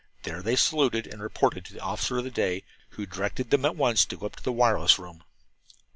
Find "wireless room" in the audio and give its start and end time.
4.51-5.23